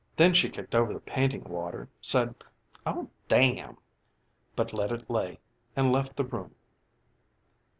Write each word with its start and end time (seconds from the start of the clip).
Then 0.15 0.33
she 0.33 0.49
kicked 0.49 0.73
over 0.73 0.95
the 0.95 0.99
painting 0.99 1.43
water, 1.43 1.87
said, 2.01 2.33
"Oh, 2.87 3.07
damn!" 3.27 3.77
but 4.55 4.73
let 4.73 4.91
it 4.91 5.07
lay 5.11 5.37
and 5.75 5.91
left 5.91 6.15
the 6.15 6.25
room. 6.25 6.55